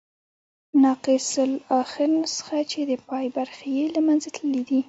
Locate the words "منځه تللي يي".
4.07-4.79